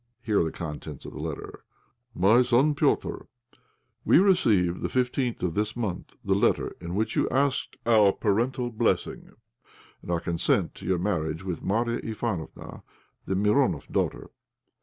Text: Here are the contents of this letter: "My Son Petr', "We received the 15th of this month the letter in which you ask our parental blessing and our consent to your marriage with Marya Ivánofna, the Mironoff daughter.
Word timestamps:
Here 0.23 0.39
are 0.39 0.43
the 0.43 0.51
contents 0.51 1.05
of 1.05 1.13
this 1.13 1.21
letter: 1.21 1.63
"My 2.15 2.41
Son 2.41 2.73
Petr', 2.73 3.27
"We 4.03 4.17
received 4.17 4.81
the 4.81 4.87
15th 4.87 5.43
of 5.43 5.53
this 5.53 5.75
month 5.75 6.17
the 6.25 6.33
letter 6.33 6.75
in 6.81 6.95
which 6.95 7.15
you 7.15 7.29
ask 7.29 7.75
our 7.85 8.11
parental 8.11 8.71
blessing 8.71 9.31
and 10.01 10.09
our 10.09 10.19
consent 10.19 10.73
to 10.73 10.87
your 10.87 10.97
marriage 10.97 11.43
with 11.43 11.61
Marya 11.61 12.01
Ivánofna, 12.01 12.81
the 13.27 13.35
Mironoff 13.35 13.87
daughter. 13.89 14.31